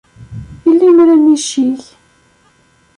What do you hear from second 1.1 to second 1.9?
ad niccig!